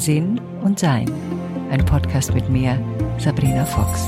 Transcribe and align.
Sinn 0.00 0.40
und 0.62 0.78
Sein. 0.78 1.12
Ein 1.70 1.84
Podcast 1.84 2.32
mit 2.32 2.48
mir, 2.48 2.82
Sabrina 3.18 3.66
Fox. 3.66 4.06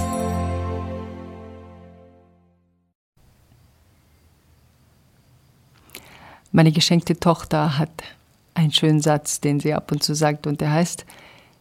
Meine 6.51 6.73
geschenkte 6.73 7.21
Tochter 7.21 7.79
hat 7.79 7.91
einen 8.55 8.73
schönen 8.73 9.01
Satz, 9.01 9.43
den 9.43 9.61
sie 9.61 9.75
ab 9.75 9.93
und 9.93 10.03
zu 10.03 10.15
sagt, 10.15 10.47
und 10.47 10.63
der 10.63 10.73
heißt, 10.73 11.05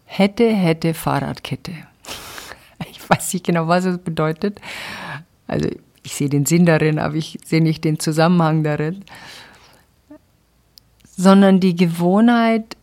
hätte, 0.06 0.50
hätte 0.50 0.94
Fahrradkette. 0.94 1.74
Ich 2.90 3.10
weiß 3.10 3.34
nicht 3.34 3.46
genau, 3.46 3.68
was 3.68 3.84
es 3.84 3.98
bedeutet. 3.98 4.62
Also 5.46 5.68
ich 6.04 6.16
sehe 6.16 6.30
den 6.30 6.46
Sinn 6.46 6.66
darin, 6.66 6.98
aber 6.98 7.16
ich 7.16 7.38
sehe 7.44 7.62
nicht 7.62 7.84
den 7.84 8.00
Zusammenhang 8.00 8.64
darin. 8.64 9.04
Sondern 11.18 11.60
die 11.60 11.76
Gewohnheit, 11.76 12.78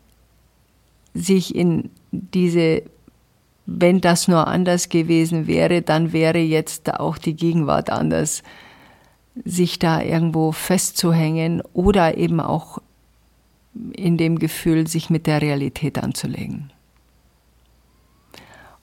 sich 1.19 1.55
in 1.55 1.91
diese, 2.11 2.83
wenn 3.67 4.01
das 4.01 4.29
nur 4.29 4.47
anders 4.47 4.89
gewesen 4.89 5.47
wäre, 5.47 5.83
dann 5.83 6.13
wäre 6.13 6.39
jetzt 6.39 6.95
auch 6.95 7.19
die 7.19 7.35
Gegenwart 7.35 7.91
anders, 7.91 8.43
sich 9.45 9.79
da 9.79 10.01
irgendwo 10.03 10.53
festzuhängen 10.53 11.63
oder 11.73 12.17
eben 12.17 12.41
auch 12.41 12.79
in 13.93 14.17
dem 14.17 14.39
Gefühl, 14.39 14.87
sich 14.87 15.11
mit 15.11 15.27
der 15.27 15.43
Realität 15.43 15.99
anzulegen. 15.99 16.73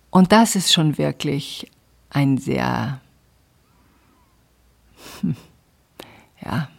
Und 0.09 0.31
das 0.31 0.55
ist 0.55 0.71
schon 0.71 0.98
wirklich 0.98 1.70
ein 2.09 2.38
sehr, 2.38 3.02
ja, 6.41 6.70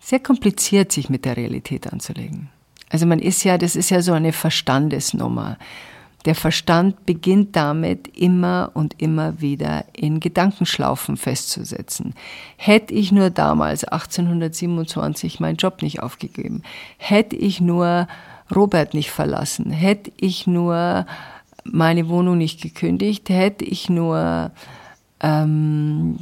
sehr 0.00 0.18
kompliziert, 0.18 0.90
sich 0.90 1.08
mit 1.08 1.24
der 1.24 1.36
Realität 1.36 1.92
anzulegen. 1.92 2.50
Also 2.90 3.06
man 3.06 3.18
ist 3.18 3.44
ja, 3.44 3.58
das 3.58 3.76
ist 3.76 3.90
ja 3.90 4.02
so 4.02 4.12
eine 4.12 4.32
Verstandesnummer. 4.32 5.58
Der 6.24 6.34
Verstand 6.34 7.06
beginnt 7.06 7.54
damit, 7.54 8.08
immer 8.16 8.72
und 8.74 9.00
immer 9.00 9.40
wieder 9.40 9.84
in 9.92 10.18
Gedankenschlaufen 10.18 11.16
festzusetzen. 11.16 12.14
Hätte 12.56 12.94
ich 12.94 13.12
nur 13.12 13.30
damals, 13.30 13.84
1827, 13.84 15.38
meinen 15.38 15.56
Job 15.56 15.82
nicht 15.82 16.02
aufgegeben, 16.02 16.62
hätte 16.98 17.36
ich 17.36 17.60
nur 17.60 18.08
Robert 18.54 18.92
nicht 18.92 19.10
verlassen, 19.12 19.70
hätte 19.70 20.10
ich 20.16 20.48
nur 20.48 21.06
meine 21.64 22.08
Wohnung 22.08 22.38
nicht 22.38 22.60
gekündigt, 22.60 23.28
hätte 23.28 23.64
ich 23.64 23.88
nur 23.88 24.50
ähm, 25.20 26.18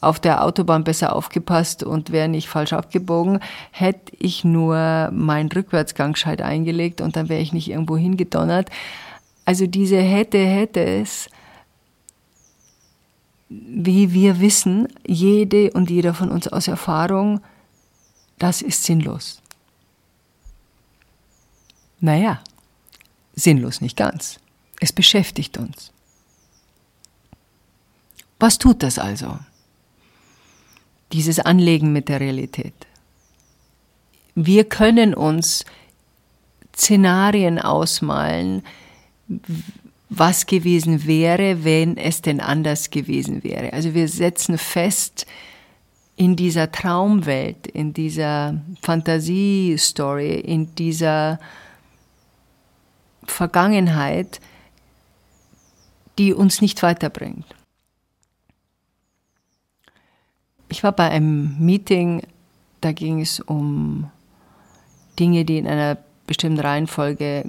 auf 0.00 0.20
der 0.20 0.44
Autobahn 0.44 0.84
besser 0.84 1.14
aufgepasst 1.14 1.82
und 1.82 2.10
wäre 2.10 2.28
nicht 2.28 2.48
falsch 2.48 2.72
abgebogen, 2.72 3.40
hätte 3.70 4.12
ich 4.18 4.44
nur 4.44 5.10
meinen 5.12 5.50
Rückwärtsgangscheit 5.50 6.42
eingelegt 6.42 7.00
und 7.00 7.16
dann 7.16 7.28
wäre 7.28 7.40
ich 7.40 7.52
nicht 7.52 7.68
irgendwo 7.68 7.96
hingedonnert. 7.96 8.70
Also 9.44 9.66
diese 9.66 10.00
hätte, 10.00 10.38
hätte 10.38 10.84
es, 10.84 11.28
wie 13.48 14.12
wir 14.12 14.40
wissen, 14.40 14.88
jede 15.06 15.70
und 15.72 15.90
jeder 15.90 16.14
von 16.14 16.30
uns 16.30 16.48
aus 16.48 16.68
Erfahrung, 16.68 17.40
das 18.38 18.62
ist 18.62 18.84
sinnlos. 18.84 19.40
Naja, 22.00 22.40
sinnlos 23.34 23.80
nicht 23.80 23.96
ganz. 23.96 24.40
Es 24.80 24.92
beschäftigt 24.92 25.56
uns. 25.56 25.92
Was 28.38 28.58
tut 28.58 28.82
das 28.82 28.98
also? 28.98 29.38
Dieses 31.14 31.38
Anlegen 31.38 31.92
mit 31.92 32.08
der 32.08 32.20
Realität. 32.20 32.74
Wir 34.34 34.64
können 34.64 35.14
uns 35.14 35.64
Szenarien 36.74 37.60
ausmalen, 37.60 38.64
was 40.10 40.46
gewesen 40.46 41.06
wäre, 41.06 41.64
wenn 41.64 41.96
es 41.96 42.20
denn 42.20 42.40
anders 42.40 42.90
gewesen 42.90 43.44
wäre. 43.44 43.72
Also 43.72 43.94
wir 43.94 44.08
setzen 44.08 44.58
fest 44.58 45.24
in 46.16 46.34
dieser 46.34 46.72
Traumwelt, 46.72 47.68
in 47.68 47.92
dieser 47.92 48.60
Fantasiestory, 48.82 50.40
in 50.40 50.74
dieser 50.74 51.38
Vergangenheit, 53.24 54.40
die 56.18 56.32
uns 56.34 56.60
nicht 56.60 56.82
weiterbringt. 56.82 57.46
Ich 60.74 60.82
war 60.82 60.90
bei 60.90 61.08
einem 61.08 61.54
Meeting, 61.60 62.22
da 62.80 62.90
ging 62.90 63.20
es 63.20 63.38
um 63.38 64.10
Dinge, 65.20 65.44
die 65.44 65.58
in 65.58 65.68
einer 65.68 65.96
bestimmten 66.26 66.58
Reihenfolge 66.58 67.44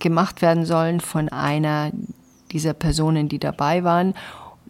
gemacht 0.00 0.42
werden 0.42 0.64
sollen 0.64 0.98
von 0.98 1.28
einer 1.28 1.92
dieser 2.50 2.74
Personen, 2.74 3.28
die 3.28 3.38
dabei 3.38 3.84
waren. 3.84 4.14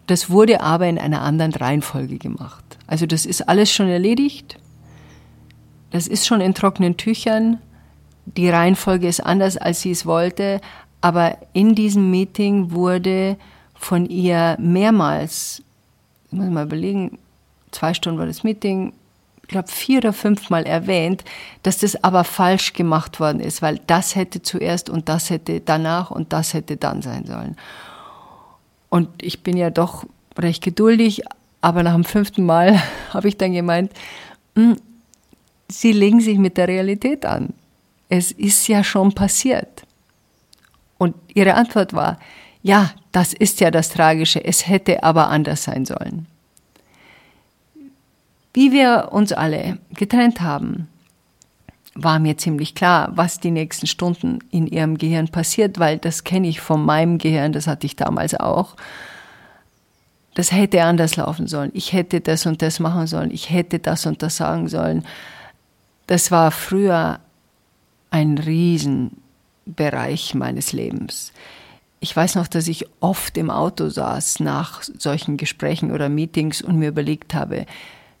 Das 0.05 0.29
wurde 0.29 0.61
aber 0.61 0.85
in 0.85 0.99
einer 0.99 1.23
anderen 1.23 1.51
Reihenfolge 1.51 2.19
gemacht. 2.19 2.77
Also 2.85 3.07
das 3.07 3.25
ist 3.25 3.49
alles 3.49 3.71
schon 3.71 3.87
erledigt. 3.87 4.59
Das 5.89 6.07
ist 6.07 6.27
schon 6.27 6.41
in 6.41 6.53
trockenen 6.53 6.95
Tüchern. 6.95 7.57
Die 8.27 8.51
Reihenfolge 8.51 9.07
ist 9.07 9.25
anders, 9.25 9.57
als 9.57 9.81
sie 9.81 9.89
es 9.89 10.05
wollte. 10.05 10.61
Aber 11.01 11.39
in 11.53 11.73
diesem 11.73 12.11
Meeting 12.11 12.69
wurde 12.69 13.35
von 13.73 14.05
ihr 14.05 14.57
mehrmals 14.59 15.63
ich 16.27 16.37
muss 16.37 16.49
mal 16.49 16.65
überlegen, 16.65 17.19
zwei 17.71 17.93
Stunden 17.93 18.19
war 18.19 18.25
das 18.25 18.43
Meeting, 18.43 18.93
ich 19.43 19.49
glaube 19.49 19.69
vier 19.69 19.99
oder 19.99 20.13
fünfmal 20.13 20.65
erwähnt, 20.65 21.23
dass 21.63 21.77
das 21.77 22.03
aber 22.03 22.23
falsch 22.25 22.73
gemacht 22.73 23.19
worden 23.19 23.39
ist, 23.39 23.61
weil 23.61 23.79
das 23.87 24.15
hätte 24.15 24.41
zuerst 24.41 24.89
und 24.89 25.07
das 25.07 25.29
hätte 25.29 25.61
danach 25.61 26.11
und 26.11 26.33
das 26.33 26.53
hätte 26.53 26.75
dann 26.75 27.01
sein 27.01 27.25
sollen. 27.25 27.55
Und 28.89 29.09
ich 29.21 29.43
bin 29.43 29.55
ja 29.55 29.69
doch 29.69 30.05
recht 30.37 30.63
geduldig, 30.63 31.23
aber 31.61 31.83
nach 31.83 31.93
dem 31.93 32.03
fünften 32.03 32.45
Mal 32.45 32.81
habe 33.13 33.27
ich 33.29 33.37
dann 33.37 33.53
gemeint, 33.53 33.91
hm, 34.55 34.77
Sie 35.69 35.91
legen 35.91 36.21
sich 36.21 36.37
mit 36.37 36.57
der 36.57 36.69
Realität 36.69 37.25
an. 37.25 37.53
Es 38.09 38.31
ist 38.31 38.67
ja 38.67 38.83
schon 38.83 39.13
passiert. 39.13 39.85
Und 40.97 41.15
ihre 41.33 41.55
Antwort 41.55 41.93
war, 41.93 42.19
ja, 42.67 42.91
das 43.13 43.31
ist 43.31 43.61
ja 43.61 43.71
das 43.71 43.87
Tragische, 43.87 44.43
es 44.43 44.67
hätte 44.67 45.01
aber 45.01 45.29
anders 45.29 45.63
sein 45.63 45.85
sollen. 45.85 46.27
Wie 48.53 48.73
wir 48.73 49.09
uns 49.13 49.31
alle 49.31 49.77
getrennt 49.93 50.41
haben, 50.41 50.89
war 51.95 52.19
mir 52.19 52.37
ziemlich 52.37 52.75
klar, 52.75 53.09
was 53.15 53.39
die 53.39 53.51
nächsten 53.51 53.87
Stunden 53.87 54.39
in 54.51 54.67
ihrem 54.67 54.97
Gehirn 54.97 55.29
passiert, 55.29 55.79
weil 55.79 55.97
das 55.97 56.25
kenne 56.25 56.49
ich 56.49 56.59
von 56.59 56.83
meinem 56.83 57.19
Gehirn, 57.19 57.53
das 57.53 57.67
hatte 57.67 57.85
ich 57.85 57.95
damals 57.95 58.35
auch. 58.35 58.75
Das 60.33 60.51
hätte 60.51 60.83
anders 60.83 61.15
laufen 61.15 61.47
sollen. 61.47 61.71
Ich 61.73 61.93
hätte 61.93 62.19
das 62.19 62.45
und 62.45 62.61
das 62.61 62.81
machen 62.81 63.07
sollen. 63.07 63.31
Ich 63.31 63.49
hätte 63.49 63.79
das 63.79 64.05
und 64.05 64.21
das 64.21 64.35
sagen 64.35 64.67
sollen. 64.67 65.05
Das 66.05 66.31
war 66.31 66.51
früher 66.51 67.21
ein 68.11 68.37
Riesenbereich 68.37 70.35
meines 70.35 70.73
Lebens 70.73 71.31
ich 71.99 72.15
weiß 72.15 72.35
noch, 72.35 72.47
dass 72.47 72.67
ich 72.67 72.87
oft 72.99 73.37
im 73.37 73.49
Auto 73.49 73.89
saß 73.89 74.39
nach 74.39 74.83
solchen 74.83 75.37
Gesprächen 75.37 75.91
oder 75.91 76.09
Meetings 76.09 76.61
und 76.61 76.77
mir 76.77 76.89
überlegt 76.89 77.33
habe, 77.33 77.65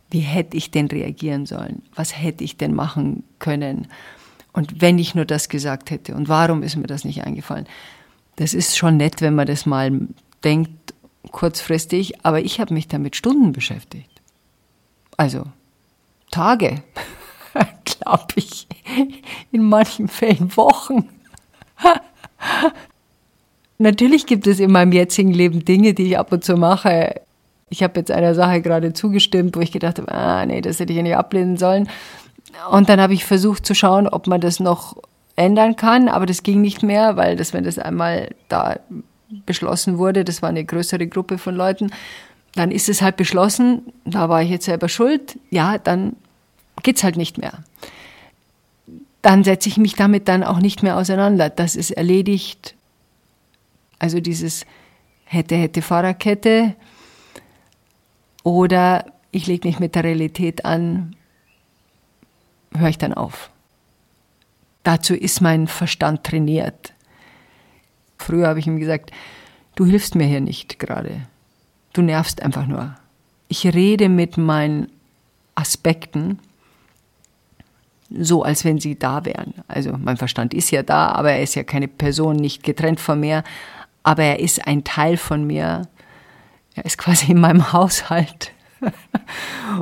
wie 0.09 0.19
hätte 0.19 0.57
ich 0.57 0.71
denn 0.71 0.87
reagieren 0.87 1.45
sollen? 1.45 1.83
Was 1.93 2.17
hätte 2.17 2.43
ich 2.43 2.57
denn 2.57 2.73
machen 2.73 3.23
können? 3.39 3.87
Und 4.53 4.81
wenn 4.81 4.97
ich 4.97 5.13
nur 5.13 5.25
das 5.25 5.49
gesagt 5.49 5.91
hätte 5.91 6.15
und 6.15 6.29
warum 6.29 6.63
ist 6.63 6.75
mir 6.75 6.87
das 6.87 7.03
nicht 7.03 7.23
eingefallen? 7.23 7.67
Das 8.37 8.53
ist 8.53 8.77
schon 8.77 8.97
nett, 8.97 9.21
wenn 9.21 9.35
man 9.35 9.47
das 9.47 9.65
mal 9.65 9.91
denkt, 10.43 10.93
kurzfristig, 11.31 12.25
aber 12.25 12.41
ich 12.41 12.59
habe 12.59 12.73
mich 12.73 12.87
damit 12.87 13.15
Stunden 13.15 13.51
beschäftigt. 13.51 14.21
Also 15.17 15.43
Tage, 16.31 16.83
glaube 17.85 18.33
ich, 18.35 18.67
in 19.51 19.63
manchen 19.63 20.07
Fällen 20.07 20.55
Wochen. 20.55 21.09
Natürlich 23.79 24.25
gibt 24.25 24.47
es 24.47 24.59
in 24.59 24.71
meinem 24.71 24.91
jetzigen 24.91 25.33
Leben 25.33 25.63
Dinge, 25.63 25.93
die 25.93 26.07
ich 26.07 26.17
ab 26.17 26.31
und 26.31 26.43
zu 26.43 26.57
mache. 26.57 27.21
Ich 27.69 27.83
habe 27.83 27.99
jetzt 27.99 28.11
einer 28.11 28.33
Sache 28.33 28.61
gerade 28.61 28.93
zugestimmt, 28.93 29.55
wo 29.55 29.59
ich 29.59 29.71
gedacht 29.71 29.99
habe, 29.99 30.11
ah, 30.11 30.45
nee, 30.45 30.61
das 30.61 30.79
hätte 30.79 30.93
ich 30.93 30.97
ja 30.97 31.03
nicht 31.03 31.15
ablehnen 31.15 31.57
sollen. 31.57 31.89
Und 32.71 32.89
dann 32.89 32.99
habe 32.99 33.13
ich 33.13 33.25
versucht 33.25 33.65
zu 33.65 33.75
schauen, 33.75 34.07
ob 34.07 34.27
man 34.27 34.41
das 34.41 34.59
noch 34.59 34.95
ändern 35.35 35.75
kann, 35.75 36.07
aber 36.09 36.25
das 36.25 36.43
ging 36.43 36.61
nicht 36.61 36.81
mehr, 36.81 37.15
weil 37.17 37.35
das, 37.35 37.53
wenn 37.53 37.63
das 37.63 37.77
einmal 37.77 38.29
da 38.49 38.79
beschlossen 39.45 39.97
wurde, 39.97 40.23
das 40.23 40.41
war 40.41 40.49
eine 40.49 40.65
größere 40.65 41.07
Gruppe 41.07 41.37
von 41.37 41.55
Leuten, 41.55 41.91
dann 42.55 42.71
ist 42.71 42.89
es 42.89 43.01
halt 43.01 43.17
beschlossen, 43.17 43.93
da 44.05 44.29
war 44.29 44.41
ich 44.41 44.49
jetzt 44.49 44.65
selber 44.65 44.89
schuld, 44.89 45.37
ja, 45.51 45.77
dann 45.77 46.15
geht's 46.81 47.03
halt 47.03 47.17
nicht 47.17 47.37
mehr. 47.37 47.63
Dann 49.21 49.43
setze 49.43 49.69
ich 49.69 49.77
mich 49.77 49.93
damit 49.95 50.27
dann 50.27 50.43
auch 50.43 50.59
nicht 50.59 50.83
mehr 50.83 50.97
auseinander. 50.97 51.49
Das 51.49 51.75
ist 51.75 51.91
erledigt, 51.91 52.75
also 53.99 54.19
dieses 54.19 54.65
hätte, 55.25 55.55
hätte 55.55 55.81
Fahrerkette 55.81 56.75
oder 58.43 59.05
ich 59.31 59.47
lege 59.47 59.67
mich 59.67 59.79
mit 59.79 59.95
der 59.95 60.03
Realität 60.03 60.65
an, 60.65 61.15
höre 62.75 62.89
ich 62.89 62.97
dann 62.97 63.13
auf. 63.13 63.49
Dazu 64.83 65.13
ist 65.15 65.41
mein 65.41 65.67
Verstand 65.67 66.23
trainiert. 66.23 66.93
Früher 68.17 68.47
habe 68.47 68.59
ich 68.59 68.67
ihm 68.67 68.79
gesagt, 68.79 69.11
du 69.75 69.85
hilfst 69.85 70.15
mir 70.15 70.25
hier 70.25 70.41
nicht 70.41 70.79
gerade. 70.79 71.27
Du 71.93 72.01
nervst 72.01 72.41
einfach 72.41 72.67
nur. 72.67 72.95
Ich 73.49 73.65
rede 73.65 74.09
mit 74.09 74.37
meinen 74.37 74.91
Aspekten 75.55 76.39
so, 78.09 78.43
als 78.43 78.63
wenn 78.63 78.79
sie 78.79 78.97
da 78.97 79.25
wären. 79.25 79.53
Also 79.67 79.97
mein 79.97 80.17
Verstand 80.17 80.53
ist 80.53 80.71
ja 80.71 80.83
da, 80.83 81.09
aber 81.09 81.31
er 81.33 81.43
ist 81.43 81.55
ja 81.55 81.63
keine 81.63 81.87
Person, 81.87 82.37
nicht 82.37 82.63
getrennt 82.63 82.99
von 82.99 83.19
mir, 83.19 83.43
aber 84.07 84.23
er 84.23 84.39
ist 84.39 84.65
ein 84.65 84.85
Teil 84.85 85.17
von 85.17 85.45
mir. 85.45 85.81
Er 86.75 86.85
ist 86.85 86.97
quasi 86.97 87.29
in 87.29 87.41
meinem 87.41 87.73
Haushalt. 87.73 88.53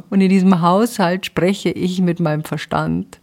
Und 0.09 0.19
in 0.19 0.29
diesem 0.29 0.61
Haushalt 0.61 1.27
spreche 1.27 1.69
ich 1.69 2.01
mit 2.01 2.19
meinem 2.19 2.43
Verstand 2.43 3.19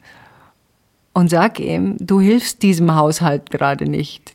und 1.13 1.29
sage 1.29 1.65
ihm, 1.65 1.97
du 1.99 2.21
hilfst 2.21 2.63
diesem 2.63 2.95
Haushalt 2.95 3.51
gerade 3.51 3.87
nicht. 3.87 4.35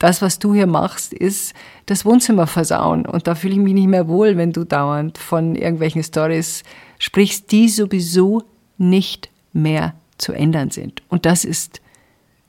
Das, 0.00 0.20
was 0.20 0.40
du 0.40 0.54
hier 0.54 0.66
machst, 0.66 1.12
ist 1.12 1.54
das 1.86 2.04
Wohnzimmer 2.04 2.48
versauen. 2.48 3.06
Und 3.06 3.28
da 3.28 3.36
fühle 3.36 3.54
ich 3.54 3.60
mich 3.60 3.74
nicht 3.74 3.86
mehr 3.86 4.08
wohl, 4.08 4.36
wenn 4.36 4.52
du 4.52 4.64
dauernd 4.64 5.18
von 5.18 5.54
irgendwelchen 5.54 6.02
Stories 6.02 6.64
sprichst, 6.98 7.52
die 7.52 7.68
sowieso 7.68 8.42
nicht 8.76 9.30
mehr 9.52 9.94
zu 10.16 10.32
ändern 10.32 10.70
sind. 10.72 11.00
Und 11.08 11.26
das 11.26 11.44
ist 11.44 11.80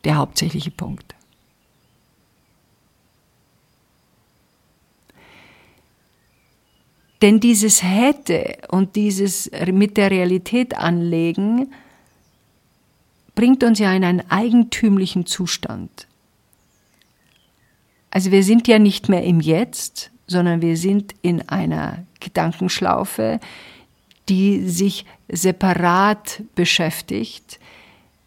der 0.06 0.16
hauptsächliche 0.16 0.72
Punkt. 0.72 1.14
Denn 7.22 7.40
dieses 7.40 7.84
hätte 7.84 8.58
und 8.70 8.96
dieses 8.96 9.52
mit 9.72 9.98
der 9.98 10.10
Realität 10.10 10.78
anlegen 10.78 11.74
bringt 13.36 13.64
uns 13.64 13.80
ja 13.80 13.94
in 13.94 14.04
einen 14.04 14.30
eigentümlichen 14.32 15.26
Zustand. 15.26 16.08
Also 18.12 18.32
wir 18.32 18.44
sind 18.44 18.68
ja 18.68 18.80
nicht 18.80 19.10
mehr 19.10 19.24
im 19.24 19.40
Jetzt, 19.40 20.12
sondern 20.28 20.62
wir 20.62 20.78
sind 20.78 21.14
in 21.22 21.48
einer 21.50 22.06
Gedankenschlaufe, 22.20 23.40
die 24.30 24.68
sich 24.68 25.06
separat 25.28 26.44
beschäftigt, 26.56 27.60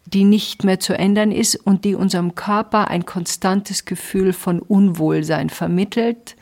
die 0.05 0.23
nicht 0.25 0.63
mehr 0.63 0.79
zu 0.79 0.97
ändern 0.97 1.31
ist 1.31 1.55
und 1.55 1.85
die 1.85 1.95
unserem 1.95 2.35
Körper 2.35 2.89
ein 2.89 3.05
konstantes 3.05 3.85
Gefühl 3.85 4.33
von 4.33 4.59
Unwohlsein 4.59 5.49
vermittelt, 5.49 6.35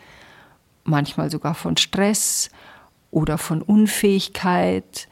manchmal 0.84 1.30
sogar 1.30 1.54
von 1.54 1.78
Stress 1.78 2.50
oder 3.12 3.38
von 3.38 3.62
Unfähigkeit 3.62 5.08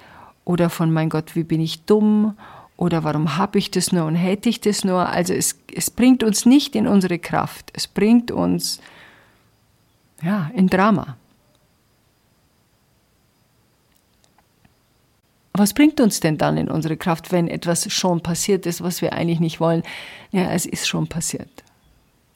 oder 0.45 0.69
von 0.69 0.92
mein 0.92 1.10
Gott, 1.10 1.36
wie 1.36 1.44
bin 1.44 1.62
ich 1.62 1.83
dumm 1.83 2.36
oder 2.77 3.04
warum 3.04 3.38
habe 3.38 3.60
ich 3.60 3.71
das 3.71 3.92
nur 3.92 4.06
und 4.06 4.16
hätte 4.16 4.50
ich 4.50 4.62
das 4.62 4.83
nur. 4.83 5.10
Also 5.10 5.33
es, 5.33 5.60
es 5.74 5.89
bringt 5.89 6.24
uns 6.24 6.45
nicht 6.45 6.75
in 6.75 6.88
unsere 6.88 7.19
Kraft, 7.19 7.71
es 7.74 7.88
bringt 7.88 8.31
uns 8.31 8.80
ja, 10.21 10.50
in 10.54 10.68
Drama. 10.68 11.18
Was 15.54 15.74
bringt 15.74 16.00
uns 16.00 16.22
denn 16.22 16.38
dann 16.38 16.56
in 16.56 16.69
unsere 16.69 16.95
Kraft, 16.95 17.33
wenn 17.33 17.50
etwas 17.50 17.92
schon 17.92 18.22
passiert 18.22 18.65
ist, 18.65 18.81
was 18.81 19.01
wir 19.01 19.12
eigentlich 19.12 19.42
nicht 19.42 19.60
wollen? 19.60 19.83
Ja, 20.31 20.51
es 20.51 20.65
ist 20.65 20.88
schon 20.88 21.07
passiert. 21.07 21.50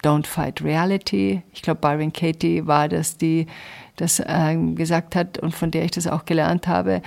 Don't 0.04 0.28
fight 0.28 0.62
reality. 0.62 1.42
Ich 1.54 1.62
glaube, 1.62 1.82
Byron 1.82 2.14
Katie 2.14 2.68
war 2.68 2.90
das, 2.90 3.18
die 3.18 3.48
das 3.96 4.20
äh, 4.20 4.56
gesagt 4.76 5.16
hat 5.16 5.38
und 5.38 5.56
von 5.56 5.72
der 5.72 5.86
ich 5.86 5.92
das 5.92 6.08
auch 6.08 6.26
gelernt 6.26 6.68
habe. 6.68 7.02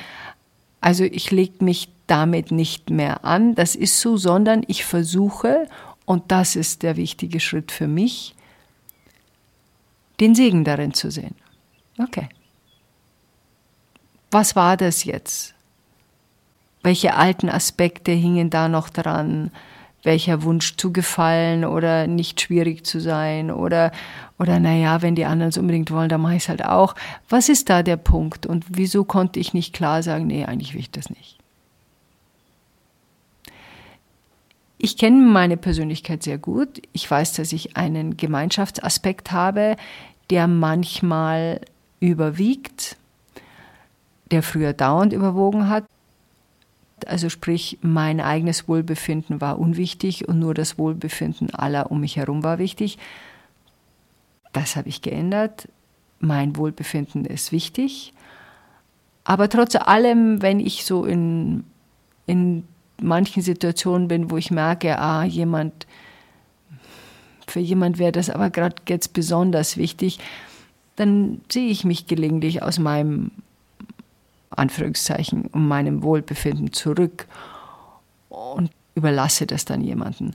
Also 0.80 1.04
ich 1.04 1.30
lege 1.30 1.64
mich 1.64 1.88
damit 2.06 2.52
nicht 2.52 2.90
mehr 2.90 3.24
an, 3.24 3.54
das 3.54 3.74
ist 3.74 4.00
so, 4.00 4.16
sondern 4.16 4.62
ich 4.68 4.84
versuche, 4.84 5.68
und 6.04 6.30
das 6.30 6.54
ist 6.54 6.82
der 6.82 6.96
wichtige 6.96 7.40
Schritt 7.40 7.72
für 7.72 7.88
mich, 7.88 8.34
den 10.20 10.34
Segen 10.34 10.64
darin 10.64 10.94
zu 10.94 11.10
sehen. 11.10 11.34
Okay. 11.98 12.28
Was 14.30 14.54
war 14.54 14.76
das 14.76 15.04
jetzt? 15.04 15.54
Welche 16.82 17.14
alten 17.14 17.48
Aspekte 17.48 18.12
hingen 18.12 18.50
da 18.50 18.68
noch 18.68 18.88
dran? 18.88 19.50
Welcher 20.06 20.42
Wunsch 20.42 20.76
zu 20.76 20.92
gefallen 20.92 21.64
oder 21.66 22.06
nicht 22.06 22.40
schwierig 22.40 22.86
zu 22.86 23.00
sein 23.00 23.50
oder, 23.50 23.92
oder 24.38 24.58
naja, 24.58 25.02
wenn 25.02 25.16
die 25.16 25.26
anderen 25.26 25.50
es 25.50 25.58
unbedingt 25.58 25.90
wollen, 25.90 26.08
dann 26.08 26.22
mache 26.22 26.36
ich 26.36 26.44
es 26.44 26.48
halt 26.48 26.64
auch. 26.64 26.94
Was 27.28 27.50
ist 27.50 27.68
da 27.68 27.82
der 27.82 27.98
Punkt 27.98 28.46
und 28.46 28.64
wieso 28.68 29.04
konnte 29.04 29.38
ich 29.38 29.52
nicht 29.52 29.74
klar 29.74 30.02
sagen, 30.02 30.26
nee, 30.26 30.46
eigentlich 30.46 30.72
will 30.72 30.80
ich 30.80 30.90
das 30.90 31.10
nicht? 31.10 31.36
Ich 34.78 34.96
kenne 34.96 35.22
meine 35.22 35.56
Persönlichkeit 35.56 36.22
sehr 36.22 36.38
gut. 36.38 36.82
Ich 36.92 37.10
weiß, 37.10 37.32
dass 37.32 37.52
ich 37.52 37.76
einen 37.76 38.16
Gemeinschaftsaspekt 38.16 39.32
habe, 39.32 39.76
der 40.30 40.46
manchmal 40.46 41.60
überwiegt, 42.00 42.96
der 44.30 44.42
früher 44.42 44.72
dauernd 44.72 45.12
überwogen 45.12 45.68
hat. 45.68 45.84
Also 47.04 47.28
sprich, 47.28 47.78
mein 47.82 48.20
eigenes 48.20 48.68
Wohlbefinden 48.68 49.40
war 49.40 49.58
unwichtig 49.58 50.28
und 50.28 50.38
nur 50.38 50.54
das 50.54 50.78
Wohlbefinden 50.78 51.54
aller 51.54 51.90
um 51.90 52.00
mich 52.00 52.16
herum 52.16 52.42
war 52.42 52.58
wichtig. 52.58 52.98
Das 54.52 54.76
habe 54.76 54.88
ich 54.88 55.02
geändert. 55.02 55.68
Mein 56.20 56.56
Wohlbefinden 56.56 57.26
ist 57.26 57.52
wichtig. 57.52 58.14
Aber 59.24 59.48
trotz 59.50 59.76
allem, 59.76 60.40
wenn 60.40 60.60
ich 60.60 60.84
so 60.84 61.04
in, 61.04 61.64
in 62.26 62.64
manchen 63.00 63.42
Situationen 63.42 64.08
bin, 64.08 64.30
wo 64.30 64.38
ich 64.38 64.50
merke, 64.50 64.98
ah, 64.98 65.24
jemand, 65.24 65.86
für 67.46 67.60
jemand 67.60 67.98
wäre 67.98 68.12
das 68.12 68.30
aber 68.30 68.50
gerade 68.50 68.76
jetzt 68.88 69.12
besonders 69.12 69.76
wichtig, 69.76 70.18
dann 70.94 71.42
sehe 71.50 71.68
ich 71.68 71.84
mich 71.84 72.06
gelegentlich 72.06 72.62
aus 72.62 72.78
meinem 72.78 73.30
Anführungszeichen, 74.50 75.50
meinem 75.52 76.02
Wohlbefinden 76.02 76.72
zurück 76.72 77.26
und 78.28 78.70
überlasse 78.94 79.46
das 79.46 79.64
dann 79.64 79.80
jemandem. 79.80 80.32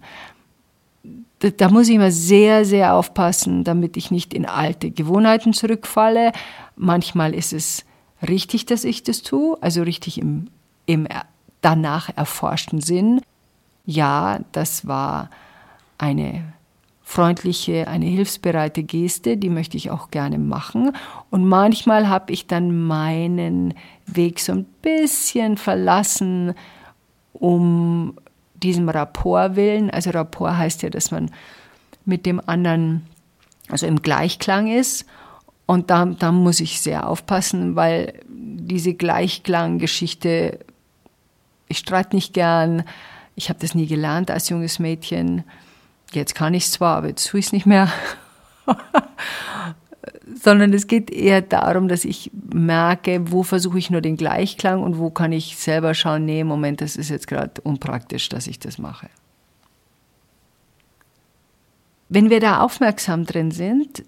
Da, 1.39 1.49
da 1.49 1.69
muss 1.69 1.89
ich 1.89 1.95
immer 1.95 2.11
sehr, 2.11 2.65
sehr 2.65 2.93
aufpassen, 2.93 3.63
damit 3.63 3.97
ich 3.97 4.11
nicht 4.11 4.33
in 4.33 4.45
alte 4.45 4.91
Gewohnheiten 4.91 5.53
zurückfalle. 5.53 6.31
Manchmal 6.75 7.33
ist 7.33 7.53
es 7.53 7.85
richtig, 8.27 8.65
dass 8.65 8.83
ich 8.83 9.03
das 9.03 9.23
tue, 9.23 9.57
also 9.61 9.81
richtig 9.81 10.19
im, 10.19 10.47
im 10.85 11.07
danach 11.61 12.09
erforschten 12.15 12.81
Sinn. 12.81 13.21
Ja, 13.85 14.39
das 14.51 14.87
war 14.87 15.30
eine 15.97 16.53
freundliche, 17.11 17.89
eine 17.89 18.06
hilfsbereite 18.06 18.83
Geste, 18.83 19.35
die 19.35 19.49
möchte 19.49 19.75
ich 19.75 19.91
auch 19.91 20.11
gerne 20.11 20.37
machen. 20.37 20.95
Und 21.30 21.45
manchmal 21.45 22.07
habe 22.07 22.31
ich 22.31 22.47
dann 22.47 22.85
meinen 22.85 23.73
Weg 24.06 24.39
so 24.39 24.53
ein 24.53 24.65
bisschen 24.81 25.57
verlassen, 25.57 26.53
um 27.33 28.13
diesem 28.53 28.87
Rapport 28.87 29.57
willen. 29.57 29.89
Also 29.89 30.11
Rapport 30.11 30.56
heißt 30.56 30.83
ja, 30.83 30.89
dass 30.89 31.11
man 31.11 31.30
mit 32.06 32.25
dem 32.25 32.41
anderen 32.47 33.06
also 33.68 33.87
im 33.87 34.01
Gleichklang 34.01 34.68
ist. 34.71 35.06
Und 35.65 35.89
da, 35.89 36.06
da 36.06 36.31
muss 36.31 36.61
ich 36.61 36.80
sehr 36.80 37.09
aufpassen, 37.09 37.75
weil 37.75 38.21
diese 38.30 38.94
Gleichklanggeschichte, 38.94 40.59
ich 41.68 41.80
streite 41.80 42.15
nicht 42.15 42.33
gern, 42.33 42.83
ich 43.35 43.49
habe 43.49 43.59
das 43.59 43.75
nie 43.75 43.87
gelernt 43.87 44.31
als 44.31 44.47
junges 44.47 44.80
Mädchen. 44.80 45.44
Jetzt 46.11 46.35
kann 46.35 46.53
ich 46.53 46.65
es 46.65 46.71
zwar, 46.71 46.97
aber 46.97 47.07
jetzt 47.07 47.27
tue 47.27 47.39
ich 47.39 47.47
es 47.47 47.53
nicht 47.53 47.65
mehr. 47.65 47.91
Sondern 50.44 50.73
es 50.73 50.87
geht 50.87 51.11
eher 51.11 51.41
darum, 51.41 51.87
dass 51.87 52.06
ich 52.06 52.31
merke, 52.53 53.31
wo 53.31 53.44
versuche 53.44 53.77
ich 53.77 53.89
nur 53.89 54.01
den 54.01 54.18
Gleichklang 54.18 54.81
und 54.81 54.97
wo 54.97 55.09
kann 55.09 55.31
ich 55.31 55.57
selber 55.57 55.94
schauen, 55.94 56.25
nee, 56.25 56.44
Moment, 56.44 56.81
das 56.81 56.95
ist 56.95 57.09
jetzt 57.09 57.27
gerade 57.27 57.61
unpraktisch, 57.61 58.30
dass 58.30 58.47
ich 58.47 58.59
das 58.59 58.77
mache. 58.77 59.09
Wenn 62.09 62.30
wir 62.30 62.39
da 62.39 62.59
aufmerksam 62.59 63.25
drin 63.25 63.51
sind, 63.51 64.03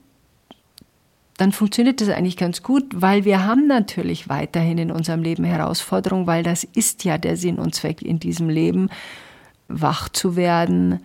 dann 1.37 1.51
funktioniert 1.51 2.01
das 2.01 2.09
eigentlich 2.09 2.37
ganz 2.37 2.61
gut, 2.61 2.85
weil 2.93 3.25
wir 3.25 3.45
haben 3.45 3.67
natürlich 3.67 4.29
weiterhin 4.29 4.77
in 4.77 4.91
unserem 4.91 5.23
Leben 5.23 5.43
Herausforderungen, 5.43 6.27
weil 6.27 6.43
das 6.43 6.63
ist 6.63 7.03
ja 7.05 7.17
der 7.17 7.37
Sinn 7.37 7.59
und 7.59 7.73
Zweck 7.73 8.01
in 8.01 8.19
diesem 8.19 8.49
Leben, 8.49 8.89
wach 9.67 10.09
zu 10.09 10.35
werden, 10.35 10.99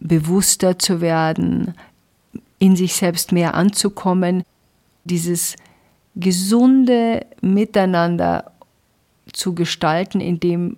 bewusster 0.00 0.78
zu 0.78 1.00
werden, 1.00 1.74
in 2.58 2.76
sich 2.76 2.94
selbst 2.94 3.32
mehr 3.32 3.54
anzukommen, 3.54 4.44
dieses 5.04 5.56
gesunde 6.14 7.26
Miteinander 7.40 8.52
zu 9.32 9.54
gestalten, 9.54 10.20
in 10.20 10.40
dem 10.40 10.76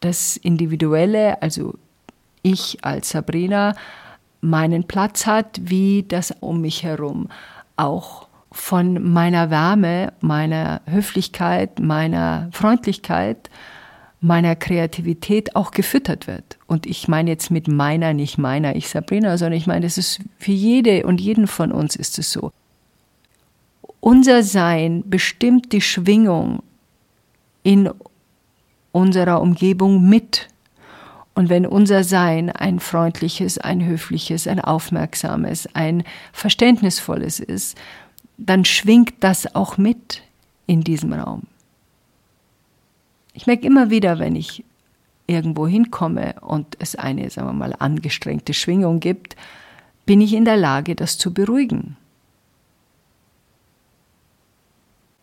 das 0.00 0.36
Individuelle, 0.36 1.40
also 1.40 1.74
ich 2.42 2.84
als 2.84 3.10
Sabrina, 3.10 3.74
meinen 4.40 4.84
Platz 4.84 5.26
hat, 5.26 5.60
wie 5.62 6.04
das 6.06 6.32
um 6.40 6.60
mich 6.60 6.82
herum. 6.82 7.28
Auch 7.76 8.28
von 8.52 9.12
meiner 9.12 9.50
Wärme, 9.50 10.12
meiner 10.20 10.82
Höflichkeit, 10.86 11.80
meiner 11.80 12.48
Freundlichkeit, 12.52 13.50
meiner 14.24 14.56
Kreativität 14.56 15.54
auch 15.54 15.70
gefüttert 15.70 16.26
wird. 16.26 16.58
Und 16.66 16.86
ich 16.86 17.08
meine 17.08 17.30
jetzt 17.30 17.50
mit 17.50 17.68
meiner, 17.68 18.14
nicht 18.14 18.38
meiner, 18.38 18.74
ich 18.74 18.88
Sabrina, 18.88 19.36
sondern 19.36 19.58
ich 19.58 19.66
meine, 19.66 19.82
das 19.82 19.98
ist 19.98 20.20
für 20.38 20.52
jede 20.52 21.06
und 21.06 21.20
jeden 21.20 21.46
von 21.46 21.70
uns 21.70 21.94
ist 21.94 22.18
es 22.18 22.32
so. 22.32 22.50
Unser 24.00 24.42
Sein 24.42 25.04
bestimmt 25.06 25.72
die 25.72 25.82
Schwingung 25.82 26.62
in 27.62 27.90
unserer 28.92 29.42
Umgebung 29.42 30.08
mit. 30.08 30.48
Und 31.34 31.50
wenn 31.50 31.66
unser 31.66 32.02
Sein 32.02 32.48
ein 32.48 32.80
freundliches, 32.80 33.58
ein 33.58 33.84
höfliches, 33.84 34.46
ein 34.46 34.60
aufmerksames, 34.60 35.68
ein 35.74 36.02
verständnisvolles 36.32 37.40
ist, 37.40 37.76
dann 38.38 38.64
schwingt 38.64 39.14
das 39.20 39.54
auch 39.54 39.76
mit 39.76 40.22
in 40.66 40.80
diesem 40.80 41.12
Raum. 41.12 41.42
Ich 43.34 43.46
merke 43.46 43.66
immer 43.66 43.90
wieder, 43.90 44.20
wenn 44.20 44.36
ich 44.36 44.64
irgendwo 45.26 45.66
hinkomme 45.66 46.36
und 46.40 46.76
es 46.78 46.94
eine, 46.94 47.28
sagen 47.28 47.48
wir 47.48 47.52
mal, 47.52 47.74
angestrengte 47.78 48.54
Schwingung 48.54 49.00
gibt, 49.00 49.36
bin 50.06 50.20
ich 50.20 50.34
in 50.34 50.44
der 50.44 50.56
Lage, 50.56 50.94
das 50.94 51.18
zu 51.18 51.34
beruhigen. 51.34 51.96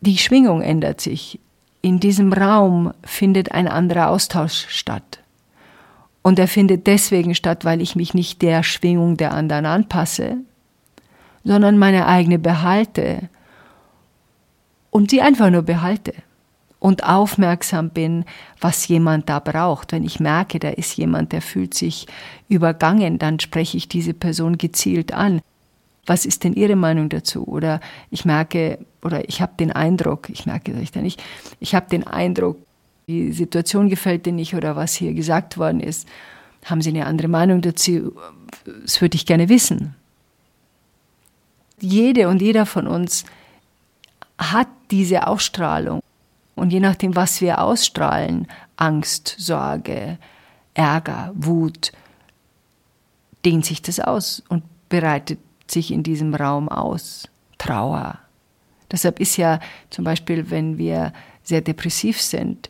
Die 0.02 0.18
Schwingung 0.18 0.62
ändert 0.62 1.00
sich. 1.00 1.40
In 1.82 2.00
diesem 2.00 2.34
Raum 2.34 2.94
findet 3.04 3.54
ein 3.54 3.68
anderer 3.68 4.10
Austausch 4.10 4.68
statt. 4.70 5.20
Und 6.22 6.38
er 6.38 6.48
findet 6.48 6.88
deswegen 6.88 7.34
statt, 7.34 7.66
weil 7.66 7.82
ich 7.82 7.96
mich 7.96 8.14
nicht 8.14 8.42
der 8.42 8.62
Schwingung 8.64 9.18
der 9.18 9.34
anderen 9.34 9.66
anpasse, 9.66 10.38
sondern 11.44 11.78
meine 11.78 12.08
eigene 12.08 12.38
behalte 12.38 13.30
und 14.92 15.10
sie 15.10 15.22
einfach 15.22 15.50
nur 15.50 15.64
behalte 15.64 16.14
und 16.82 17.04
aufmerksam 17.04 17.92
bin, 17.92 18.26
was 18.60 18.88
jemand 18.88 19.30
da 19.30 19.40
braucht. 19.40 19.92
Wenn 19.92 20.04
ich 20.04 20.20
merke, 20.20 20.58
da 20.58 20.70
ist 20.70 20.98
jemand, 20.98 21.32
der 21.32 21.44
fühlt 21.44 21.76
sich 21.76 22.08
übergangen, 22.50 23.20
dann 23.20 23.40
spreche 23.40 23.78
ich 23.78 23.88
diese 23.88 24.16
Person 24.16 24.58
gezielt 24.58 25.14
an. 25.14 25.42
Was 26.08 26.26
ist 26.26 26.44
denn 26.44 26.54
Ihre 26.54 26.76
Meinung 26.76 27.08
dazu? 27.10 27.48
Oder 27.48 27.82
ich 28.10 28.26
merke, 28.26 28.80
oder 29.04 29.30
ich 29.30 29.44
habe 29.44 29.54
den 29.60 29.72
Eindruck, 29.72 30.32
ich 30.32 30.48
merke 30.48 30.74
das 30.74 30.92
da 30.92 31.02
nicht, 31.02 31.24
ich 31.60 31.76
habe 31.76 31.88
den 31.88 32.08
Eindruck, 32.08 32.58
die 33.08 33.32
Situation 33.32 33.88
gefällt 33.88 34.26
dir 34.26 34.34
nicht 34.34 34.56
oder 34.56 34.76
was 34.76 34.96
hier 34.96 35.14
gesagt 35.14 35.60
worden 35.60 35.82
ist. 35.82 36.08
Haben 36.66 36.82
Sie 36.82 36.90
eine 36.90 37.06
andere 37.06 37.28
Meinung 37.28 37.62
dazu? 37.62 38.16
Das 38.66 39.00
würde 39.02 39.18
ich 39.18 39.28
gerne 39.28 39.50
wissen. 39.50 39.94
Jede 41.80 42.28
und 42.28 42.42
jeder 42.42 42.66
von 42.66 42.88
uns 42.88 43.24
hat 44.40 44.68
diese 44.90 45.28
Ausstrahlung. 45.28 46.02
Und 46.56 46.72
je 46.72 46.80
nachdem, 46.80 47.16
was 47.16 47.42
wir 47.42 47.62
ausstrahlen, 47.62 48.48
Angst, 48.76 49.36
Sorge, 49.38 50.18
Ärger, 50.74 51.32
Wut, 51.34 51.92
dehnt 53.46 53.66
sich 53.66 53.82
das 53.82 54.00
aus 54.00 54.44
und 54.50 54.64
bereitet 54.90 55.40
sich 55.68 55.92
in 55.92 56.04
diesem 56.04 56.36
Raum 56.36 56.70
aus. 56.70 57.28
Trauer. 57.58 58.20
Deshalb 58.92 59.20
ist 59.20 59.38
ja 59.38 59.60
zum 59.90 60.04
Beispiel, 60.04 60.50
wenn 60.50 60.78
wir 60.78 61.14
sehr 61.44 61.62
depressiv 61.62 62.22
sind, 62.22 62.70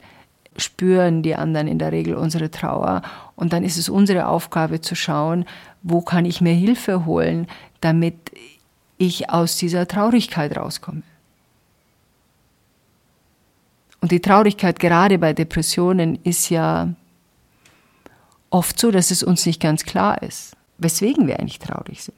spüren 0.58 1.24
die 1.24 1.36
anderen 1.36 1.68
in 1.68 1.80
der 1.80 1.92
Regel 1.92 2.16
unsere 2.16 2.52
Trauer. 2.52 3.02
Und 3.36 3.54
dann 3.54 3.64
ist 3.64 3.78
es 3.78 3.90
unsere 3.90 4.28
Aufgabe 4.28 4.82
zu 4.82 4.96
schauen, 4.96 5.46
wo 5.82 6.02
kann 6.02 6.26
ich 6.26 6.42
mir 6.42 6.54
Hilfe 6.54 7.06
holen, 7.06 7.48
damit 7.80 8.32
ich 8.98 9.30
aus 9.30 9.58
dieser 9.58 9.88
Traurigkeit 9.88 10.56
rauskomme. 10.56 11.02
Und 14.02 14.12
die 14.12 14.20
Traurigkeit 14.20 14.80
gerade 14.80 15.20
bei 15.20 15.34
Depressionen 15.34 16.20
ist 16.24 16.50
ja 16.50 16.90
oft 18.50 18.80
so, 18.80 18.92
dass 18.92 19.12
es 19.12 19.24
uns 19.24 19.46
nicht 19.46 19.62
ganz 19.62 19.86
klar 19.86 20.22
ist, 20.22 20.58
weswegen 20.80 21.28
wir 21.28 21.40
eigentlich 21.40 21.60
traurig 21.60 22.04
sind. 22.04 22.18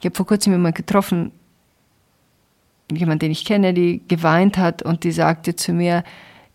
Ich 0.00 0.06
habe 0.06 0.16
vor 0.16 0.26
kurzem 0.26 0.54
jemanden 0.54 0.76
getroffen, 0.76 1.32
jemand, 2.90 3.20
den 3.20 3.30
ich 3.30 3.44
kenne, 3.44 3.74
die 3.74 4.02
geweint 4.08 4.56
hat 4.56 4.82
und 4.82 5.04
die 5.04 5.12
sagte 5.12 5.54
zu 5.54 5.72
mir, 5.72 6.02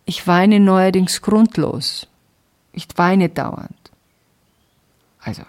ich 0.04 0.26
weine 0.26 0.60
neuerdings 0.60 1.22
grundlos. 1.22 2.08
Ich 2.72 2.86
weine 2.96 3.28
dauernd. 3.28 3.90
Also, 5.20 5.42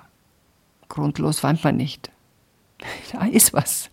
grundlos 0.87 1.43
weint 1.43 1.63
man 1.63 1.77
nicht. 1.77 2.11
Da 3.11 3.25
ist 3.25 3.53
was. 3.53 3.89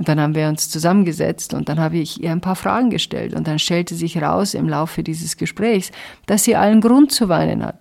Und 0.00 0.08
dann 0.08 0.18
haben 0.18 0.34
wir 0.34 0.48
uns 0.48 0.70
zusammengesetzt 0.70 1.52
und 1.52 1.68
dann 1.68 1.78
habe 1.78 1.98
ich 1.98 2.22
ihr 2.22 2.32
ein 2.32 2.40
paar 2.40 2.56
Fragen 2.56 2.88
gestellt. 2.88 3.34
Und 3.34 3.46
dann 3.46 3.58
stellte 3.58 3.94
sich 3.94 4.14
heraus 4.14 4.54
im 4.54 4.66
Laufe 4.66 5.02
dieses 5.02 5.36
Gesprächs, 5.36 5.92
dass 6.24 6.42
sie 6.42 6.56
allen 6.56 6.80
Grund 6.80 7.12
zu 7.12 7.28
weinen 7.28 7.62
hat. 7.62 7.78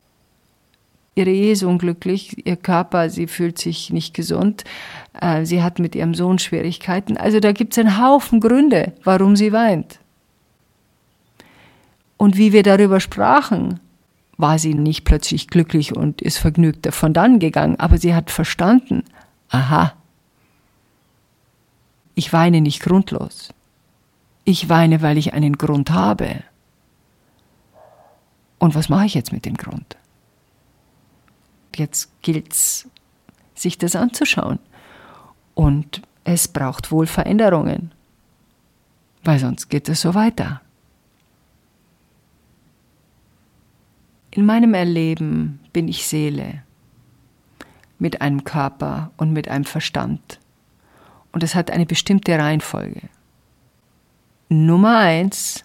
Ihre 1.16 1.30
Ehe 1.30 1.54
ist 1.54 1.64
unglücklich, 1.64 2.46
ihr 2.46 2.58
Körper, 2.58 3.10
sie 3.10 3.28
fühlt 3.28 3.58
sich 3.58 3.94
nicht 3.94 4.14
gesund, 4.14 4.66
äh, 5.22 5.46
sie 5.46 5.64
hat 5.64 5.80
mit 5.80 5.96
ihrem 5.96 6.14
Sohn 6.14 6.40
Schwierigkeiten. 6.40 7.16
Also 7.16 7.40
da 7.40 7.54
gibt 7.54 7.72
es 7.72 7.80
einen 7.80 8.04
Haufen 8.04 8.42
Gründe, 8.42 8.92
warum 9.06 9.38
sie 9.38 9.54
weint. 9.54 10.00
Und 12.18 12.36
wie 12.36 12.52
wir 12.52 12.64
darüber 12.64 13.00
sprachen, 13.00 13.80
war 14.36 14.60
sie 14.60 14.74
nicht 14.74 15.06
plötzlich 15.06 15.48
glücklich 15.48 15.96
und 15.96 16.22
ist 16.22 16.38
vergnügt 16.38 16.86
davon 16.86 17.14
dann 17.14 17.40
gegangen, 17.40 17.80
aber 17.80 17.98
sie 17.98 18.14
hat 18.14 18.30
verstanden, 18.30 19.06
aha, 19.48 19.94
ich 22.20 22.34
weine 22.34 22.60
nicht 22.60 22.82
grundlos. 22.82 23.54
Ich 24.44 24.68
weine, 24.68 25.02
weil 25.02 25.18
ich 25.18 25.34
einen 25.34 25.58
Grund 25.58 25.92
habe. 25.92 26.44
Und 28.58 28.76
was 28.76 28.90
mache 28.90 29.06
ich 29.06 29.14
jetzt 29.14 29.32
mit 29.32 29.46
dem 29.46 29.56
Grund? 29.56 29.96
Jetzt 31.76 32.12
gilt 32.22 32.52
es, 32.52 32.90
sich 33.56 33.78
das 33.78 33.96
anzuschauen. 33.96 34.60
Und 35.54 36.02
es 36.26 36.50
braucht 36.50 36.92
wohl 36.92 37.08
Veränderungen, 37.08 37.94
weil 39.24 39.40
sonst 39.40 39.70
geht 39.70 39.88
es 39.88 40.02
so 40.02 40.14
weiter. 40.14 40.62
In 44.32 44.46
meinem 44.46 44.74
Erleben 44.74 45.62
bin 45.72 45.88
ich 45.88 46.06
Seele 46.06 46.64
mit 47.98 48.20
einem 48.22 48.44
Körper 48.44 49.12
und 49.16 49.32
mit 49.32 49.48
einem 49.48 49.66
Verstand. 49.66 50.39
Und 51.32 51.44
es 51.44 51.56
hat 51.56 51.72
eine 51.72 51.86
bestimmte 51.86 52.38
Reihenfolge. 52.38 53.02
Nummer 54.50 54.98
eins, 54.98 55.64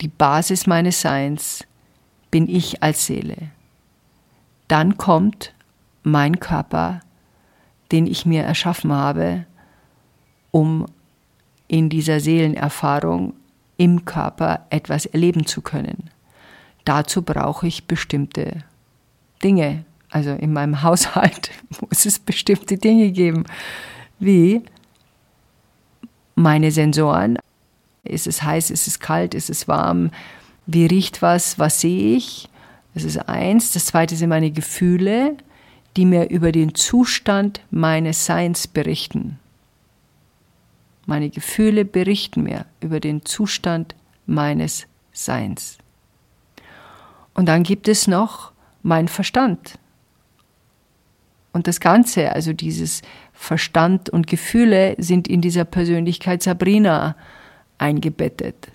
die 0.00 0.08
Basis 0.08 0.66
meines 0.66 1.00
Seins, 1.00 1.64
bin 2.30 2.48
ich 2.48 2.82
als 2.82 3.06
Seele. 3.06 3.50
Dann 4.66 4.96
kommt 4.96 5.54
mein 6.02 6.40
Körper, 6.40 7.00
den 7.92 8.06
ich 8.06 8.26
mir 8.26 8.42
erschaffen 8.42 8.92
habe, 8.92 9.46
um 10.50 10.86
in 11.68 11.88
dieser 11.88 12.20
Seelenerfahrung 12.20 13.34
im 13.76 14.04
Körper 14.04 14.66
etwas 14.70 15.06
erleben 15.06 15.46
zu 15.46 15.62
können. 15.62 16.10
Dazu 16.84 17.22
brauche 17.22 17.66
ich 17.66 17.86
bestimmte 17.86 18.64
Dinge. 19.42 19.84
Also 20.10 20.30
in 20.30 20.52
meinem 20.52 20.82
Haushalt 20.82 21.50
muss 21.80 22.04
es 22.04 22.18
bestimmte 22.18 22.76
Dinge 22.76 23.10
geben, 23.10 23.44
wie 24.22 24.62
meine 26.34 26.70
Sensoren. 26.70 27.38
Ist 28.04 28.26
es 28.26 28.42
heiß, 28.42 28.70
ist 28.70 28.86
es 28.86 29.00
kalt, 29.00 29.34
ist 29.34 29.50
es 29.50 29.68
warm? 29.68 30.10
Wie 30.66 30.86
riecht 30.86 31.22
was? 31.22 31.58
Was 31.58 31.80
sehe 31.80 32.16
ich? 32.16 32.48
Das 32.94 33.04
ist 33.04 33.18
eins. 33.28 33.72
Das 33.72 33.86
zweite 33.86 34.16
sind 34.16 34.28
meine 34.28 34.50
Gefühle, 34.50 35.36
die 35.96 36.04
mir 36.04 36.30
über 36.30 36.52
den 36.52 36.74
Zustand 36.74 37.60
meines 37.70 38.26
Seins 38.26 38.66
berichten. 38.66 39.38
Meine 41.06 41.30
Gefühle 41.30 41.84
berichten 41.84 42.42
mir 42.42 42.66
über 42.80 43.00
den 43.00 43.24
Zustand 43.24 43.94
meines 44.26 44.86
Seins. 45.12 45.78
Und 47.34 47.46
dann 47.46 47.62
gibt 47.62 47.88
es 47.88 48.06
noch 48.06 48.52
mein 48.82 49.08
Verstand. 49.08 49.78
Und 51.52 51.66
das 51.66 51.80
Ganze, 51.80 52.32
also 52.32 52.52
dieses 52.52 53.02
Verstand 53.42 54.08
und 54.08 54.28
Gefühle, 54.28 54.94
sind 54.98 55.26
in 55.26 55.40
dieser 55.40 55.64
Persönlichkeit 55.64 56.44
Sabrina 56.44 57.16
eingebettet. 57.76 58.70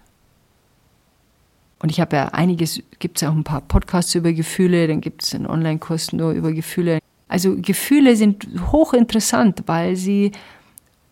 Und 1.79 1.89
ich 1.89 2.01
habe 2.01 2.17
ja 2.17 2.25
einiges, 2.29 2.83
gibt 2.99 3.15
es 3.21 3.25
auch 3.25 3.33
ein 3.33 3.45
paar 3.45 3.61
Podcasts 3.61 4.13
über 4.13 4.33
Gefühle, 4.33 4.89
dann 4.89 4.99
gibt 4.99 5.23
es 5.23 5.33
einen 5.33 5.47
Online-Kurs 5.47 6.11
nur 6.11 6.31
über 6.31 6.51
Gefühle. 6.51 6.99
Also 7.29 7.55
Gefühle 7.55 8.17
sind 8.17 8.45
hochinteressant, 8.69 9.63
weil 9.67 9.95
sie 9.95 10.33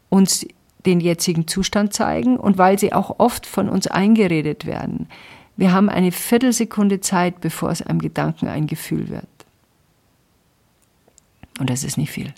uns 0.10 0.46
den 0.86 1.00
jetzigen 1.00 1.48
Zustand 1.48 1.94
zeigen 1.94 2.36
und 2.36 2.58
weil 2.58 2.78
sie 2.78 2.92
auch 2.92 3.20
oft 3.20 3.46
von 3.46 3.70
uns 3.70 3.88
eingeredet 3.88 4.66
werden. 4.66 5.08
Wir 5.56 5.72
haben 5.72 5.88
eine 5.88 6.12
Viertelsekunde 6.12 7.00
Zeit, 7.00 7.40
bevor 7.40 7.72
es 7.72 7.82
einem 7.82 8.00
Gedanken 8.00 8.50
ein 8.50 8.68
Gefühl 8.68 9.08
wird. 9.08 9.26
Und 11.58 11.70
das 11.70 11.86
ist 11.86 11.98
nicht 11.98 12.12
viel. 12.12 12.34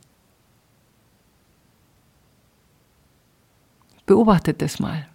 Beobachtet 4.08 4.62
das 4.62 4.80
mal. 4.80 5.06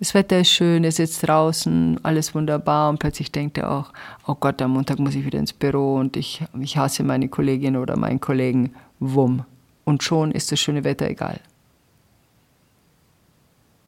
das 0.00 0.14
Wetter 0.14 0.40
ist 0.40 0.50
schön, 0.50 0.82
er 0.82 0.90
sitzt 0.90 1.26
draußen, 1.26 2.00
alles 2.02 2.34
wunderbar 2.34 2.90
und 2.90 2.98
plötzlich 2.98 3.30
denkt 3.30 3.56
er 3.56 3.70
auch, 3.70 3.92
oh 4.26 4.34
Gott, 4.34 4.60
am 4.60 4.72
Montag 4.72 4.98
muss 4.98 5.14
ich 5.14 5.24
wieder 5.24 5.38
ins 5.38 5.52
Büro 5.52 5.94
und 5.94 6.16
ich, 6.16 6.42
ich 6.60 6.76
hasse 6.76 7.04
meine 7.04 7.28
Kollegin 7.28 7.76
oder 7.76 7.96
meinen 7.96 8.20
Kollegen, 8.20 8.74
wumm. 8.98 9.44
Und 9.84 10.02
schon 10.02 10.32
ist 10.32 10.50
das 10.50 10.58
schöne 10.58 10.82
Wetter 10.82 11.08
egal. 11.08 11.38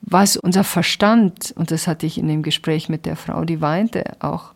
Was 0.03 0.37
unser 0.37 0.63
Verstand, 0.63 1.53
und 1.57 1.73
das 1.73 1.89
hatte 1.89 2.07
ich 2.07 2.19
in 2.19 2.29
dem 2.29 2.45
Gespräch 2.45 2.89
mit 2.89 3.07
der 3.07 3.17
Frau, 3.17 3.45
die 3.45 3.61
weinte 3.61 4.05
auch, 4.21 4.53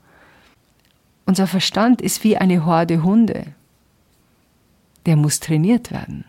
unser 1.26 1.48
Verstand 1.48 2.00
ist 2.00 2.22
wie 2.22 2.36
eine 2.36 2.64
Horde 2.64 3.02
Hunde. 3.02 3.46
Der 5.06 5.16
muss 5.16 5.40
trainiert 5.40 5.90
werden. 5.90 6.24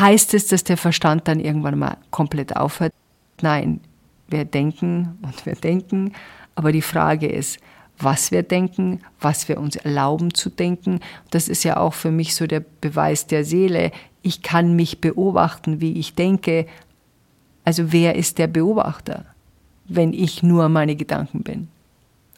Heißt 0.00 0.32
es, 0.32 0.46
dass 0.46 0.64
der 0.64 0.78
Verstand 0.78 1.28
dann 1.28 1.40
irgendwann 1.40 1.78
mal 1.78 1.98
komplett 2.10 2.56
aufhört? 2.56 2.94
Nein, 3.42 3.80
wir 4.28 4.46
denken 4.46 5.18
und 5.20 5.44
wir 5.44 5.54
denken, 5.54 6.14
aber 6.54 6.72
die 6.72 6.80
Frage 6.80 7.26
ist, 7.26 7.58
was 7.98 8.30
wir 8.30 8.42
denken, 8.42 9.00
was 9.20 9.46
wir 9.48 9.60
uns 9.60 9.76
erlauben 9.76 10.32
zu 10.32 10.48
denken. 10.48 11.00
Das 11.30 11.48
ist 11.48 11.64
ja 11.64 11.76
auch 11.76 11.92
für 11.92 12.10
mich 12.10 12.34
so 12.34 12.46
der 12.46 12.64
Beweis 12.80 13.26
der 13.26 13.44
Seele. 13.44 13.92
Ich 14.22 14.40
kann 14.40 14.74
mich 14.74 15.02
beobachten, 15.02 15.82
wie 15.82 15.92
ich 15.92 16.14
denke. 16.14 16.66
Also 17.64 17.92
wer 17.92 18.14
ist 18.14 18.38
der 18.38 18.46
Beobachter, 18.46 19.26
wenn 19.86 20.14
ich 20.14 20.42
nur 20.42 20.70
meine 20.70 20.96
Gedanken 20.96 21.42
bin? 21.42 21.68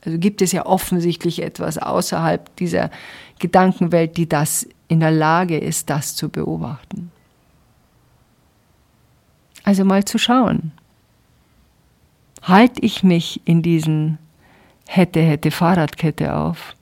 Also 0.05 0.19
gibt 0.19 0.43
es 0.43 0.51
ja 0.51 0.67
offensichtlich 0.67 1.43
etwas 1.43 1.79
außerhalb 1.79 2.57
dieser 2.57 2.91
Gedankenwelt, 3.39 4.17
die 4.17 4.29
das 4.29 4.67
in 4.89 4.99
der 4.99 5.13
Lage 5.13 5.59
ist, 5.59 5.91
das 5.91 6.17
zu 6.17 6.29
beobachten. 6.29 7.13
Also 9.65 9.85
mal 9.85 10.05
zu 10.05 10.19
schauen. 10.19 10.73
Halte 12.43 12.81
ich 12.83 13.03
mich 13.03 13.41
in 13.45 13.63
diesen 13.63 14.19
hätte, 14.87 15.21
hätte 15.21 15.51
Fahrradkette 15.51 16.35
auf? 16.35 16.75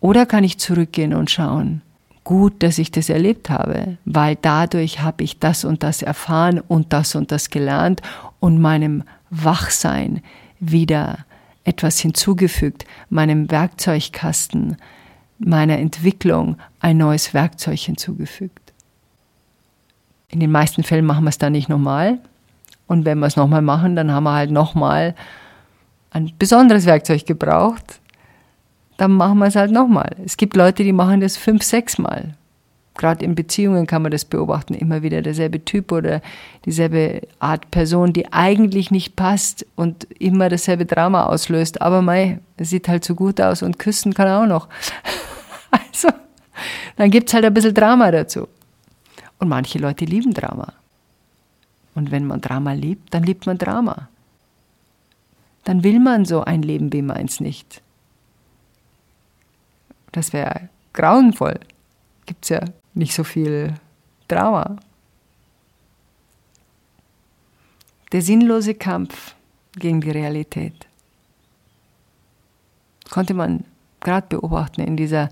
Oder 0.00 0.26
kann 0.26 0.44
ich 0.44 0.58
zurückgehen 0.58 1.14
und 1.14 1.30
schauen, 1.30 1.82
gut, 2.24 2.62
dass 2.62 2.78
ich 2.78 2.90
das 2.90 3.10
erlebt 3.10 3.50
habe, 3.50 3.98
weil 4.04 4.36
dadurch 4.40 5.00
habe 5.00 5.24
ich 5.24 5.38
das 5.38 5.64
und 5.64 5.82
das 5.82 6.02
erfahren 6.02 6.60
und 6.60 6.92
das 6.92 7.14
und 7.14 7.32
das 7.32 7.50
gelernt 7.50 8.00
und 8.40 8.60
meinem 8.60 9.04
Wachsein 9.30 10.22
wieder 10.58 11.18
etwas 11.64 12.00
hinzugefügt, 12.00 12.86
meinem 13.10 13.50
Werkzeugkasten, 13.50 14.76
meiner 15.38 15.78
Entwicklung 15.78 16.56
ein 16.80 16.96
neues 16.96 17.34
Werkzeug 17.34 17.78
hinzugefügt. 17.78 18.69
In 20.30 20.40
den 20.40 20.50
meisten 20.50 20.82
Fällen 20.82 21.04
machen 21.04 21.24
wir 21.24 21.30
es 21.30 21.38
dann 21.38 21.52
nicht 21.52 21.68
nochmal. 21.68 22.18
Und 22.86 23.04
wenn 23.04 23.18
wir 23.18 23.26
es 23.26 23.36
nochmal 23.36 23.62
machen, 23.62 23.96
dann 23.96 24.10
haben 24.10 24.24
wir 24.24 24.34
halt 24.34 24.50
nochmal 24.50 25.14
ein 26.10 26.32
besonderes 26.38 26.86
Werkzeug 26.86 27.26
gebraucht. 27.26 28.00
Dann 28.96 29.12
machen 29.12 29.38
wir 29.38 29.46
es 29.46 29.56
halt 29.56 29.70
nochmal. 29.70 30.16
Es 30.24 30.36
gibt 30.36 30.56
Leute, 30.56 30.84
die 30.84 30.92
machen 30.92 31.20
das 31.20 31.36
fünf, 31.36 31.62
sechs 31.62 31.98
Mal. 31.98 32.34
Gerade 32.96 33.24
in 33.24 33.34
Beziehungen 33.34 33.86
kann 33.86 34.02
man 34.02 34.10
das 34.10 34.24
beobachten. 34.24 34.74
Immer 34.74 35.02
wieder 35.02 35.22
derselbe 35.22 35.64
Typ 35.64 35.90
oder 35.90 36.20
dieselbe 36.64 37.22
Art 37.38 37.70
Person, 37.70 38.12
die 38.12 38.32
eigentlich 38.32 38.90
nicht 38.90 39.16
passt 39.16 39.64
und 39.74 40.06
immer 40.18 40.48
dasselbe 40.48 40.84
Drama 40.84 41.24
auslöst. 41.24 41.80
Aber 41.80 42.02
mei, 42.02 42.40
sieht 42.58 42.88
halt 42.88 43.04
so 43.04 43.14
gut 43.14 43.40
aus 43.40 43.62
und 43.62 43.78
küssen 43.78 44.12
kann 44.12 44.26
er 44.26 44.42
auch 44.42 44.46
noch. 44.46 44.68
Also, 45.92 46.08
dann 46.96 47.12
gibt 47.12 47.28
es 47.28 47.34
halt 47.34 47.44
ein 47.44 47.54
bisschen 47.54 47.72
Drama 47.72 48.10
dazu. 48.10 48.48
Und 49.40 49.48
manche 49.48 49.78
Leute 49.78 50.04
lieben 50.04 50.32
Drama. 50.32 50.72
Und 51.94 52.10
wenn 52.12 52.26
man 52.26 52.40
Drama 52.40 52.72
liebt, 52.72 53.12
dann 53.12 53.24
liebt 53.24 53.46
man 53.46 53.58
Drama. 53.58 54.08
Dann 55.64 55.82
will 55.82 55.98
man 55.98 56.24
so 56.24 56.44
ein 56.44 56.62
Leben 56.62 56.92
wie 56.92 57.02
meins 57.02 57.40
nicht. 57.40 57.82
Das 60.12 60.32
wäre 60.32 60.68
grauenvoll. 60.92 61.58
Gibt 62.26 62.44
es 62.44 62.50
ja 62.50 62.60
nicht 62.94 63.14
so 63.14 63.24
viel 63.24 63.74
Drama. 64.28 64.76
Der 68.12 68.22
sinnlose 68.22 68.74
Kampf 68.74 69.34
gegen 69.74 70.00
die 70.00 70.10
Realität 70.10 70.86
konnte 73.10 73.34
man 73.34 73.64
gerade 74.00 74.26
beobachten 74.28 74.80
in 74.80 74.96
dieser 74.96 75.28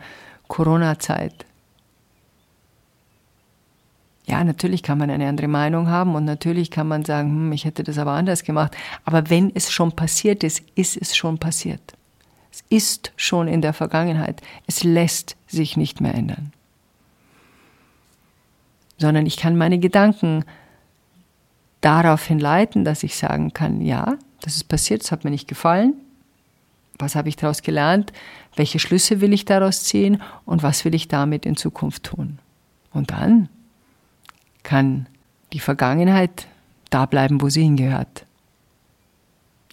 Corona-Zeit. 0.49 1.47
Ja, 4.29 4.45
natürlich 4.45 4.83
kann 4.83 4.99
man 4.99 5.09
eine 5.09 5.27
andere 5.27 5.49
Meinung 5.49 5.89
haben 5.89 6.15
und 6.15 6.27
natürlich 6.27 6.71
kann 6.71 6.87
man 6.87 7.03
sagen, 7.03 7.31
hm, 7.31 7.53
ich 7.53 7.65
hätte 7.65 7.83
das 7.83 7.97
aber 7.97 8.13
anders 8.13 8.45
gemacht. 8.45 8.77
Aber 9.07 9.31
wenn 9.31 9.51
es 9.55 9.73
schon 9.73 9.93
passiert 9.93 10.45
ist, 10.45 10.63
ist 10.75 10.99
es 11.01 11.17
schon 11.17 11.39
passiert. 11.39 11.95
Es 12.53 12.63
ist 12.69 13.13
schon 13.17 13.49
in 13.49 13.63
der 13.63 13.73
Vergangenheit. 13.73 14.43
Es 14.67 14.85
lässt 14.85 15.37
sich 15.47 15.79
nicht 15.79 16.03
mehr 16.03 16.15
ändern. 16.15 16.53
Sondern 18.99 19.25
ich 19.25 19.39
kann 19.39 19.57
meine 19.57 19.79
Gedanken 19.79 20.45
daraufhin 21.81 22.39
leiten, 22.39 22.85
dass 22.85 23.03
ich 23.05 23.17
sagen 23.17 23.55
kann, 23.55 23.81
ja, 23.81 24.19
das 24.43 24.57
ist 24.57 24.69
passiert, 24.69 25.03
es 25.03 25.11
hat 25.11 25.25
mir 25.25 25.31
nicht 25.31 25.49
gefallen. 25.49 25.95
Was 26.99 27.15
habe 27.15 27.31
ich 27.31 27.37
daraus 27.37 27.63
gelernt? 27.63 28.13
Welche 28.57 28.79
Schlüsse 28.79 29.23
will 29.23 29.33
ich 29.33 29.47
daraus 29.47 29.85
ziehen? 29.85 30.21
Und 30.45 30.63
was 30.63 30.85
will 30.85 30.95
ich 30.95 31.09
damit 31.09 31.47
in 31.47 31.57
Zukunft 31.57 32.03
tun? 32.03 32.41
Und 32.93 33.11
dann 33.13 33.49
kann 34.69 35.07
die 35.55 35.61
Vergangenheit 35.61 36.47
da 36.91 37.07
bleiben, 37.07 37.41
wo 37.41 37.49
sie 37.49 37.63
hingehört. 37.63 38.27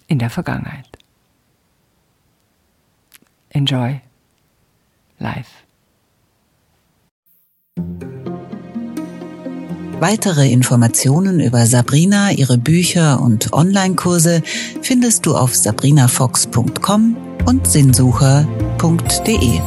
In 0.06 0.18
der 0.18 0.30
Vergangenheit. 0.30 0.88
Enjoy 3.50 4.00
life. 5.18 5.50
Weitere 10.00 10.50
Informationen 10.50 11.40
über 11.40 11.66
Sabrina, 11.66 12.30
ihre 12.30 12.56
Bücher 12.56 13.20
und 13.20 13.52
Online-Kurse 13.52 14.42
findest 14.80 15.26
du 15.26 15.36
auf 15.36 15.54
sabrinafox.com 15.54 17.16
und 17.44 17.66
sinnsucher.de. 17.66 19.60